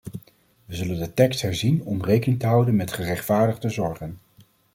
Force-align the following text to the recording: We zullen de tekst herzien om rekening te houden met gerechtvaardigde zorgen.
We 0.65 0.75
zullen 0.75 0.99
de 0.99 1.13
tekst 1.13 1.41
herzien 1.41 1.83
om 1.83 2.03
rekening 2.03 2.39
te 2.39 2.45
houden 2.45 2.75
met 2.75 2.91
gerechtvaardigde 2.93 3.69
zorgen. 3.69 4.19